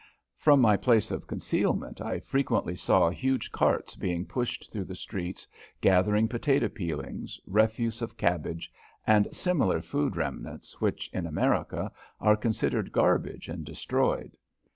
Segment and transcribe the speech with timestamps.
[0.35, 5.47] From my place of concealment I frequently saw huge carts being pushed through the streets
[5.79, 8.71] gathering potato peelings, refuse of cabbage,
[9.05, 14.35] and similar food remnants which, in America, are considered garbage and destroyed.